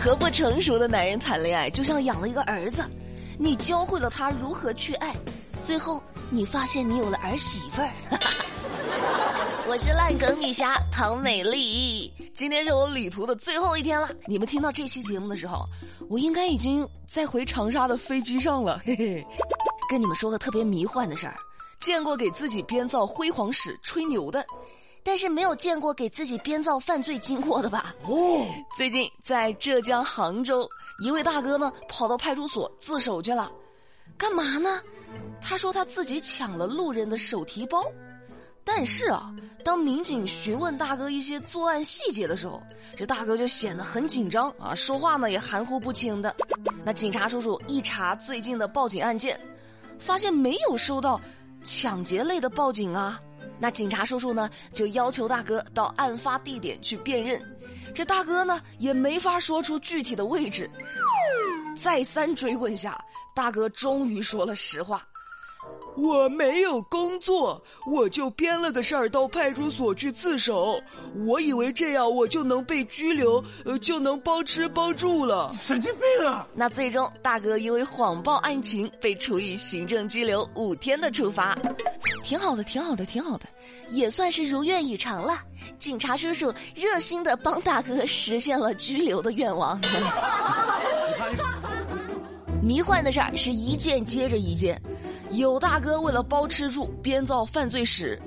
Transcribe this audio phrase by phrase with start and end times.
[0.00, 2.84] 和不成熟的男人谈恋爱，就像养了一个儿子，
[3.36, 5.12] 你教会了他如何去爱，
[5.64, 7.90] 最后你发现你有了儿媳妇儿。
[9.66, 14.08] 我是烂梗女侠唐美丽，今天是我旅途的最后一天了。
[14.26, 15.66] 你们听到这期节目的时候，
[16.08, 18.80] 我应该已经在回长沙的飞机上了。
[18.86, 19.26] 嘿嘿，
[19.90, 21.34] 跟你们说个特别迷幻的事儿，
[21.80, 24.46] 见过给自己编造辉煌史吹牛的。
[25.08, 27.94] 但是没有见过给自己编造犯罪经过的吧？
[28.04, 30.68] 哦，最近在浙江杭州，
[31.02, 33.50] 一位大哥呢跑到派出所自首去了，
[34.18, 34.82] 干嘛呢？
[35.40, 37.82] 他说他自己抢了路人的手提包，
[38.62, 42.62] 但是啊，当民警询问大哥一些作案细节的时候，
[42.94, 46.36] 这大哥就显得很紧张啊，说话呢也含糊不清的。
[46.84, 49.40] 那警察叔叔一查最近的报警案件，
[49.98, 51.18] 发现没有收到
[51.64, 53.18] 抢劫类的报警啊。
[53.58, 57.40] 那警察叔叔呢，就要求大哥到案发地点去辨认，
[57.94, 60.70] 这大哥呢也没法说出具体的位置。
[61.80, 62.98] 再三追问下，
[63.34, 65.06] 大哥终于说了实话。
[65.98, 70.80] 我没有工作，我就编了个事儿到派出所去自首。
[71.26, 75.52] 我以为这样我就能被拘留，呃，就能包吃包住了。
[75.58, 76.46] 神经病啊！
[76.54, 81.58] 那最终大哥因为谎报案情被处以行政拘留五天的处罚，
[82.22, 83.46] 挺好的，挺好的，挺好的，
[83.90, 85.40] 也算是如愿以偿了。
[85.80, 89.80] 警察叔叔热心的帮大哥实现了拘留的愿望。
[92.62, 94.80] 迷幻的事儿是一件接着一件。
[95.30, 98.20] 有大哥为了包吃住编造犯罪史，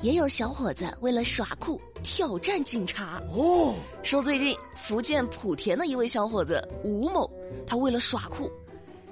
[0.00, 3.22] 也有小伙子为了耍酷挑战警察。
[3.34, 7.30] 哦，说最近福建莆田的一位小伙子吴某，
[7.66, 8.50] 他为了耍酷，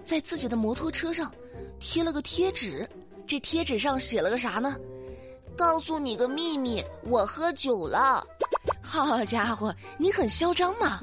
[0.04, 1.30] 在自己的摩托车上
[1.78, 2.88] 贴了个贴纸，
[3.26, 4.76] 这贴纸上写了个啥呢？
[5.56, 8.26] 告诉你个秘密，我喝酒了。
[8.82, 11.02] 好家伙，你很嚣张嘛！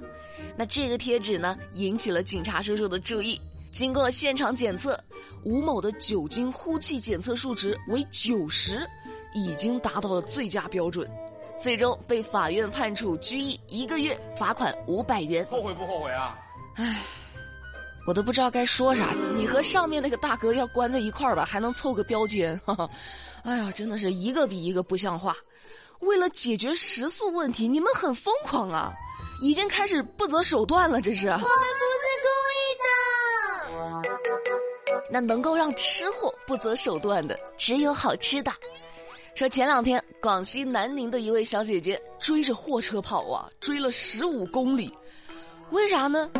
[0.55, 3.39] 那这个贴纸呢，引起了警察叔叔的注意。
[3.71, 4.99] 经过现场检测。
[5.43, 8.87] 吴某的酒精呼气检测数值为九十，
[9.33, 11.09] 已经达到了最佳标准，
[11.61, 15.45] 最终被法院判处拘役一个月，罚款五百元。
[15.51, 16.37] 后悔不后悔啊？
[16.75, 17.01] 唉，
[18.07, 19.13] 我都不知道该说啥。
[19.35, 22.59] 你和上面那个大哥要关在一块儿吧，还能凑个标间。
[23.43, 25.35] 哎呀，真的是一个比一个不像话。
[25.99, 28.93] 为了解决食宿问题，你们很疯狂啊，
[29.41, 31.01] 已经开始不择手段了。
[31.01, 31.27] 这是。
[31.27, 31.45] 我们不
[35.13, 38.51] 那能够让吃货不择手段的，只有好吃的。
[39.35, 44.91] 说前两天广西南宁的一位小姐姐追着货车跑啊，追了十五公里，
[45.69, 46.31] 为啥呢？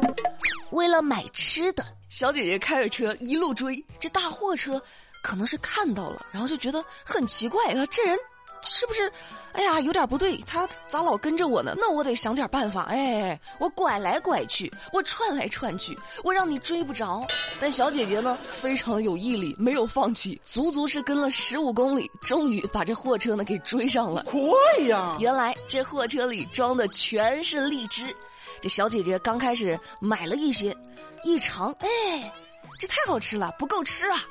[0.72, 1.86] 为了买吃的。
[2.10, 4.82] 小姐姐开着车一路追，这大货车
[5.22, 8.18] 可能是看到了，然后就觉得很奇怪啊，这人。
[8.64, 9.12] 是不是？
[9.52, 11.76] 哎呀，有点不对，他咋老跟着我呢？
[11.78, 12.84] 那我得想点办法。
[12.86, 17.24] 哎，我拐来拐去，我串来串去，我让你追不着。
[17.60, 24.24] 但小姐姐呢，非常有毅力，没有放弃，足足是跟了十五公里，终于把这货车呢给追上了。
[24.24, 24.42] 快
[24.88, 25.16] 呀！
[25.20, 28.16] 原来这货车里装的全是荔枝。
[28.60, 30.76] 这小姐姐刚开始买了一些，
[31.24, 32.34] 一尝，哎，
[32.80, 34.24] 这太好吃了，不够吃啊。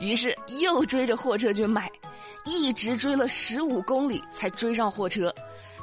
[0.00, 1.90] 于是又追着货车去买。
[2.46, 5.34] 一直追了十五公里才追上货车，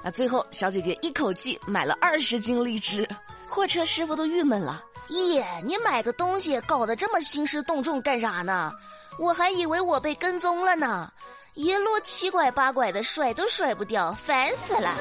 [0.04, 3.08] 那最后小姐姐一口气买了二十斤荔枝，
[3.46, 4.82] 货车师傅都郁闷了。
[5.10, 8.72] 耶，你买个东西搞得这么兴师动众干啥呢？
[9.20, 11.12] 我还以为我被跟踪了呢，
[11.54, 14.96] 一路七拐八拐的甩都甩不掉，烦死了。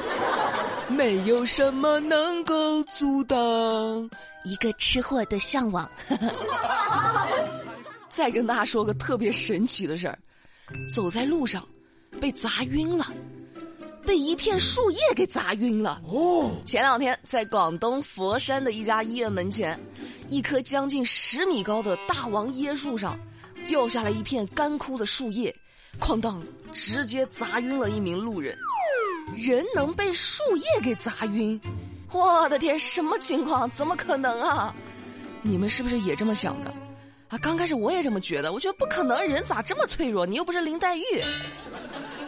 [0.89, 3.37] 没有什么能够阻挡
[4.43, 5.89] 一个吃货的向往。
[8.11, 10.19] 再跟大家说个特别神奇的事儿。
[10.93, 11.67] 走在路上，
[12.19, 13.05] 被砸晕了，
[14.05, 16.01] 被一片树叶给砸晕了。
[16.07, 19.79] 哦，前两天在广东佛山的一家医院门前，
[20.29, 23.19] 一棵将近十米高的大王椰树上，
[23.67, 25.55] 掉下来一片干枯的树叶，
[25.99, 26.41] 哐当，
[26.71, 28.57] 直接砸晕了一名路人。
[29.35, 31.59] 人能被树叶给砸晕？
[32.11, 33.69] 我的天，什么情况？
[33.71, 34.75] 怎么可能啊？
[35.41, 36.73] 你们是不是也这么想的？
[37.33, 40.23] 啊，刚开始我也这么觉得，我觉得不可能，人咋这么脆弱？
[40.23, 41.01] 你又不是林黛玉。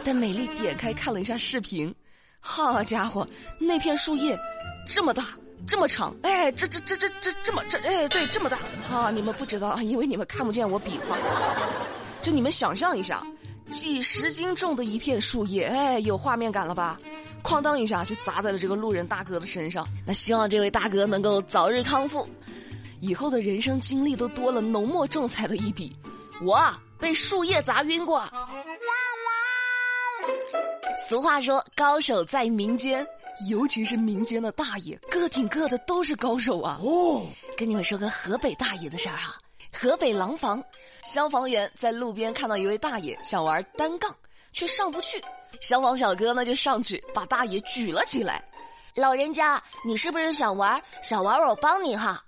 [0.02, 1.94] 但美丽点开看了一下视频，
[2.40, 3.24] 好家伙，
[3.56, 4.36] 那片树叶
[4.84, 5.28] 这么大，
[5.64, 8.58] 这么长，哎，这这这这这这么这哎对这么大
[8.90, 9.12] 啊！
[9.12, 11.16] 你们不知道啊，因为你们看不见我比划。
[12.20, 13.24] 就你们想象一下，
[13.70, 16.98] 几十斤重的一片树叶，哎，有画面感了吧？
[17.44, 19.86] 哐当一下就砸在了这个路人大哥的身上。
[20.04, 22.28] 那希望这位大哥能够早日康复。
[23.00, 25.96] 以后的人生经历都多了浓墨重彩的一笔，
[26.42, 28.26] 我啊被树叶砸晕过。
[31.08, 33.06] 俗话说，高手在民间，
[33.48, 36.80] 尤其是民间的大爷，个顶个的都是高手啊！
[36.82, 37.24] 哦，
[37.56, 39.36] 跟你们说个河北大爷的事儿哈。
[39.72, 40.62] 河北廊坊，
[41.02, 44.12] 消防员在路边看到一位大爷想玩单杠，
[44.52, 45.22] 却上不去。
[45.60, 48.42] 消防小哥呢就上去把大爷举了起来。
[48.94, 50.82] 老人家，你是不是想玩？
[51.02, 52.24] 想玩我帮你哈。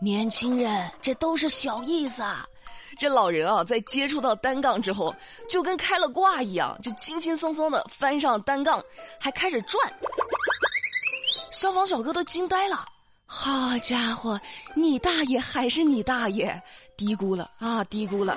[0.00, 2.46] 年轻人，这都是小意思啊。
[2.98, 5.14] 这老人啊，在接触到单杠之后，
[5.48, 8.82] 就跟开了挂一样，就轻轻松松的翻上单杠，
[9.18, 9.92] 还开始转。
[11.50, 12.84] 消防小哥都惊呆了。
[13.26, 14.40] 好家伙，
[14.74, 16.60] 你大爷还是你大爷，
[16.96, 18.36] 低估了啊，低估了。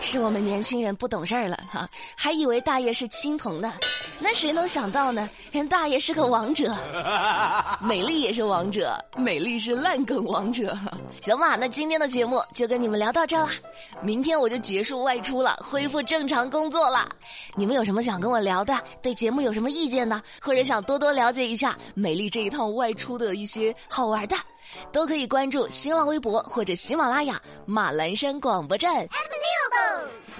[0.00, 3.74] 是我们年轻人不懂事儿了哈，还以为大爷是青铜呢，
[4.20, 5.28] 那谁能想到呢？
[5.50, 6.76] 人大爷是个王者，
[7.82, 10.78] 美丽也是王者，美丽是烂梗王者。
[11.22, 13.50] 行吧，那今天的节目就跟你们聊到这啦，
[14.00, 17.08] 明天我就结束外出了，恢复正常工作了。
[17.56, 18.80] 你们有什么想跟我聊的？
[19.02, 20.22] 对节目有什么意见呢？
[20.40, 24.36] 或者想多多了解一下美丽这一趟外出的一些好玩的？
[24.92, 29.06] 都可以关注新浪微博或者喜马拉雅马栏山广播站。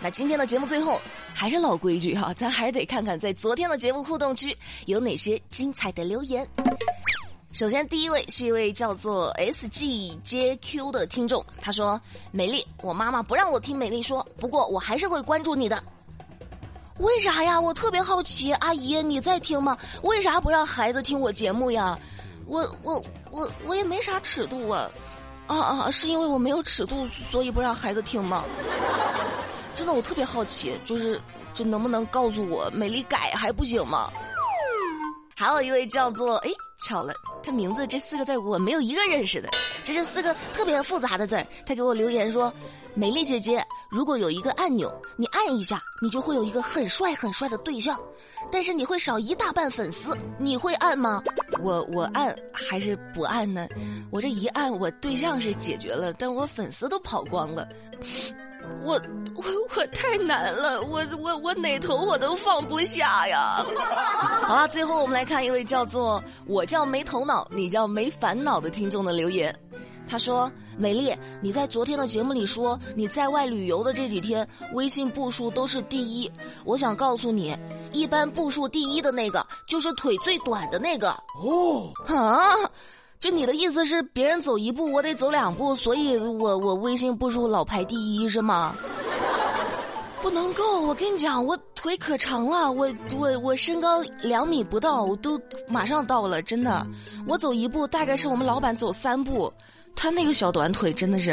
[0.02, 1.00] 那今天的节目最后
[1.34, 4.56] 还是老规矩哈，咱还是得看看在昨天的节目互动区
[4.86, 6.46] 有哪些精彩的留言。
[7.52, 12.00] 首先，第一位是一位叫做 S G J Q 的听众，他说
[12.30, 15.82] ：“美丽，我妈妈不让我听美丽说，不过我还是会关注你的。
[16.98, 17.58] 为啥呀？
[17.58, 19.76] 我特别好奇，阿姨你在听吗？
[20.02, 21.98] 为啥不让孩子听我节目呀？
[22.46, 23.02] 我我。”
[23.32, 24.90] 我我也没啥尺度啊，
[25.46, 25.90] 啊啊！
[25.90, 28.44] 是因为我没有尺度，所以不让孩子听吗？
[29.76, 31.20] 真的，我特别好奇，就是
[31.55, 34.11] 就能不能告诉我，美丽改还不行吗？
[35.38, 36.50] 还有一位叫做哎，
[36.88, 37.12] 巧了，
[37.43, 39.50] 他名字这四个字我没有一个认识的，
[39.84, 41.46] 这是四个特别复杂的字。
[41.67, 42.50] 他给我留言说
[42.96, 48.00] ：“美丽姐姐，如果有一个按钮，你按一下，你就会有一个很帅很帅的对象，
[48.50, 51.22] 但是你会少一大半粉丝，你会按吗？”
[51.62, 53.69] 我我按还是不按呢？
[54.11, 57.69] 我这一按，我对象是解决了，但我粉丝都跑光了。
[58.84, 59.00] 我
[59.34, 59.44] 我
[59.76, 63.64] 我太难了，我我我哪头我都放不下呀！
[64.46, 69.54] 好了，最后我们来看一位叫做“我叫没头脑，你叫没烦恼”的听众的留言。
[70.08, 76.30] 他说：“美丽，你在昨天的节目里说你在外旅游的这几天，微信步数都是第一。
[76.64, 77.56] 我想告诉你，
[77.90, 81.10] 一般步数第一的那个就是腿最短的那个。
[81.42, 82.52] 哦，啊，
[83.18, 88.74] 就你的意思是别人走一步我得走两步，所以我我微信步数老排第一是吗？
[90.22, 96.86] 不能够，我跟你讲，我腿可长了，我我我身高两米不到，我都马上到了，真的，
[97.26, 99.52] 我走一步大概是我们老板走三步。”
[99.96, 101.32] 他那个小短腿真的是，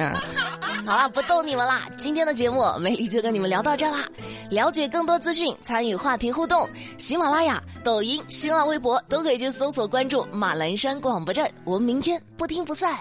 [0.88, 1.88] 好了，不逗你们啦。
[1.98, 4.08] 今天的节目美丽就跟你们聊到这啦。
[4.50, 6.68] 了解更多资讯，参与话题互动，
[6.98, 11.52] 喜马拉雅、抖音、新浪微博都可以去搜索关注马栏山广播站。
[11.66, 12.98] 我们明天不听不散，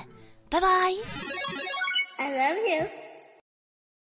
[0.51, 0.69] 拜拜。
[2.19, 3.02] I love you.